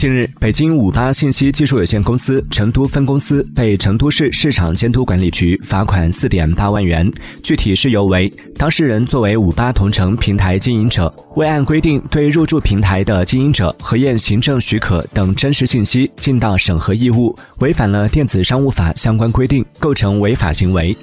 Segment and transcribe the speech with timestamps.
[0.00, 7.12] 近日北京五八信息技术有限公司成都分公司被成都市市场监督管理局罚款四点八万元
[7.42, 8.26] 具体事由为
[8.56, 20.96] 当事人作为五八同城平台经营者未按规定对入驻平台的经营者核验行政许可等真实信息尽到审核义务违反了电子商务法相关规定构成违法行为。